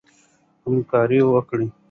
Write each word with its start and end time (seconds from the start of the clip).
همکاري 0.65 1.19
وکړئ. 1.23 1.65